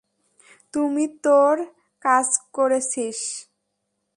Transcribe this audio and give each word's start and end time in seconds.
তুমি 0.73 1.05
তোর 1.23 1.55
কাজ 2.05 2.27
করেছিস। 2.53 3.19